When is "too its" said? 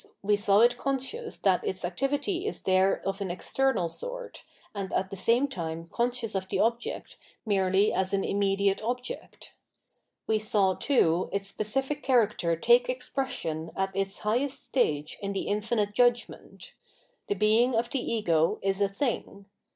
10.73-11.49